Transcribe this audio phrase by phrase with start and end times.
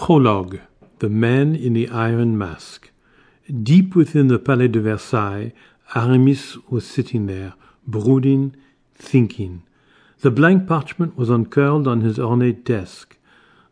[0.00, 0.60] Prologue
[1.00, 2.90] The Man in the Iron Mask.
[3.64, 5.52] Deep within the Palais de Versailles,
[5.92, 7.54] Aramis was sitting there,
[7.84, 8.54] brooding,
[8.94, 9.64] thinking.
[10.20, 13.16] The blank parchment was uncurled on his ornate desk.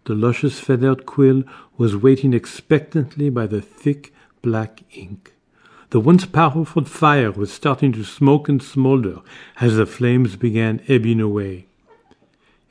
[0.07, 1.45] The luscious feathered quill
[1.79, 4.13] was waiting expectantly by the thick
[4.43, 5.33] black ink.
[5.91, 9.21] The once powerful fire was starting to smoke and smolder
[9.61, 11.67] as the flames began ebbing away.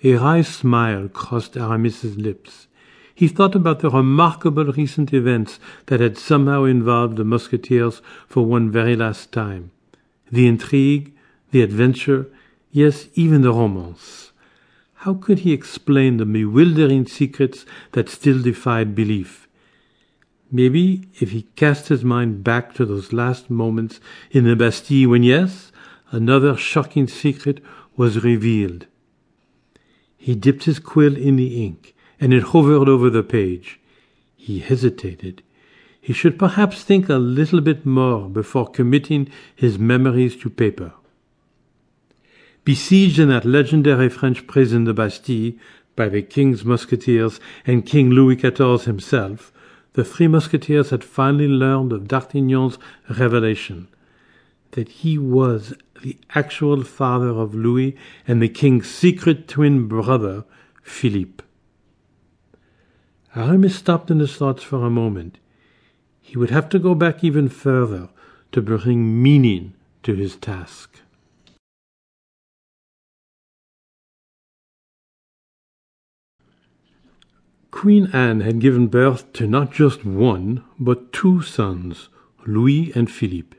[0.04, 2.68] A wry smile crossed Aramis's lips.
[3.18, 8.70] He thought about the remarkable recent events that had somehow involved the Musketeers for one
[8.70, 9.72] very last time.
[10.30, 11.14] The intrigue,
[11.52, 12.28] the adventure,
[12.72, 14.34] yes, even the romance.
[14.96, 19.48] How could he explain the bewildering secrets that still defied belief?
[20.52, 25.24] Maybe if he cast his mind back to those last moments in the Bastille when,
[25.24, 25.72] yes,
[26.12, 27.64] another shocking secret
[27.96, 28.88] was revealed.
[30.18, 33.80] He dipped his quill in the ink and it hovered over the page.
[34.36, 35.42] He hesitated.
[36.00, 40.94] He should perhaps think a little bit more before committing his memories to paper.
[42.64, 45.54] Besieged in that legendary French prison, the Bastille,
[45.96, 49.54] by the King's Musketeers and King Louis XIV himself,
[49.94, 52.78] the three Musketeers had finally learned of D'Artagnan's
[53.10, 53.88] revelation
[54.72, 55.74] that he was
[56.04, 57.96] the actual father of Louis
[58.28, 60.44] and the King's secret twin brother,
[60.84, 61.45] Philippe.
[63.36, 65.40] Aramis stopped in his thoughts for a moment.
[66.22, 68.10] He would have to go back even further
[68.54, 71.02] to bring meaning to his task.
[77.72, 82.08] Queen Anne had given birth to not just one, but two sons,
[82.48, 83.58] Louis and Philippe.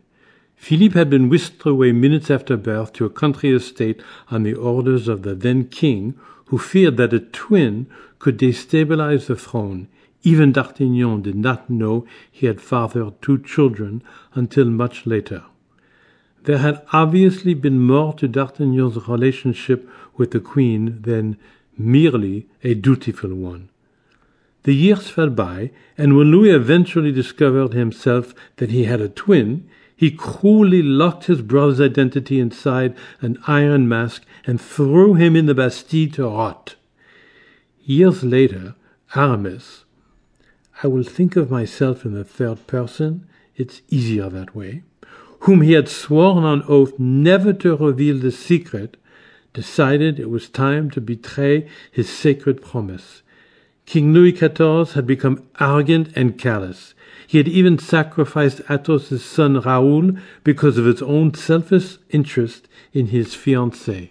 [0.54, 5.06] Philippe had been whisked away minutes after birth to a country estate on the orders
[5.06, 7.86] of the then king, who feared that a twin
[8.18, 9.88] could destabilize the throne.
[10.22, 14.02] Even D'Artagnan did not know he had fathered two children
[14.34, 15.44] until much later.
[16.44, 21.36] There had obviously been more to D'Artagnan's relationship with the queen than
[21.76, 23.68] merely a dutiful one.
[24.62, 29.68] The years fell by, and when Louis eventually discovered himself that he had a twin,
[29.96, 35.54] he cruelly locked his brother's identity inside an iron mask and threw him in the
[35.54, 36.74] Bastille to rot.
[37.82, 38.74] Years later,
[39.14, 39.84] Aramis,
[40.82, 43.26] I will think of myself in the third person,
[43.56, 44.82] it's easier that way,
[45.40, 48.98] whom he had sworn on oath never to reveal the secret,
[49.54, 53.22] decided it was time to betray his sacred promise.
[53.86, 56.94] King Louis XIV had become arrogant and callous.
[57.26, 60.12] He had even sacrificed Athos's son Raoul
[60.44, 64.10] because of his own selfish interest in his fiancée.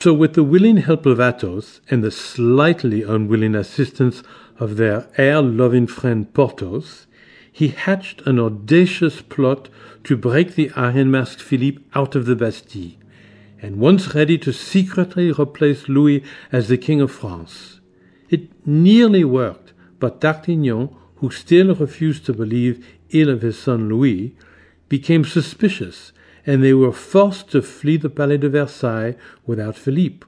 [0.00, 4.22] So, with the willing help of Athos and the slightly unwilling assistance
[4.58, 7.06] of their heir loving friend Porthos,
[7.52, 9.68] he hatched an audacious plot
[10.04, 12.92] to break the Iron Masked Philippe out of the Bastille,
[13.60, 17.80] and once ready to secretly replace Louis as the King of France.
[18.28, 24.36] It nearly worked, but D'Artagnan, who still refused to believe ill of his son Louis,
[24.88, 26.12] became suspicious
[26.46, 30.26] and they were forced to flee the Palais de Versailles without Philippe,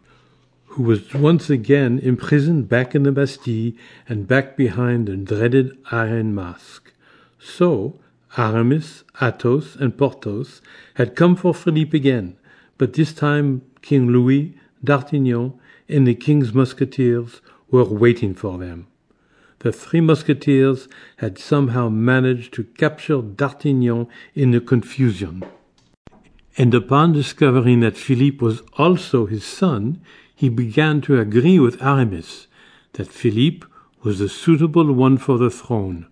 [0.66, 3.72] who was once again imprisoned back in the Bastille
[4.06, 6.92] and back behind the dreaded Iron Mask.
[7.38, 7.98] So,
[8.36, 10.60] Aramis, Athos, and Porthos
[10.94, 12.36] had come for Philippe again,
[12.80, 15.52] but this time King Louis, D'Artagnan,
[15.88, 18.86] and the King's Musketeers were waiting for them.
[19.60, 25.44] The three Musketeers had somehow managed to capture D'Artagnan in the confusion
[26.60, 30.00] and upon discovering that Philippe was also his son,
[30.34, 32.48] he began to agree with Aramis
[32.92, 33.66] that Philippe
[34.02, 36.06] was the suitable one for the throne.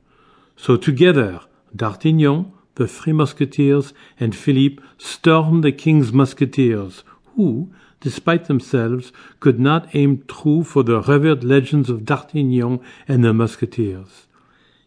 [0.56, 1.40] So together,
[1.74, 7.02] D'Artagnan, the three musketeers, and Philippe stormed the king's musketeers,
[7.34, 13.34] who, despite themselves, could not aim true for the revered legends of D'Artagnan and the
[13.34, 14.26] musketeers.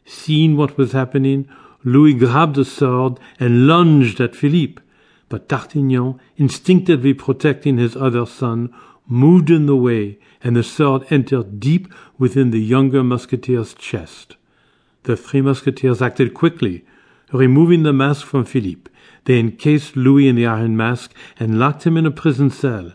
[0.06, 1.48] Seeing what was happening,
[1.84, 4.82] Louis grabbed a sword and lunged at Philippe,
[5.28, 8.74] but D'Artagnan, instinctively protecting his other son,
[9.06, 14.38] moved in the way, and the sword entered deep within the younger musketeer's chest.
[15.04, 16.86] The three musketeers acted quickly.
[17.34, 18.92] Removing the mask from Philippe,
[19.24, 22.94] they encased Louis in the iron mask and locked him in a prison cell.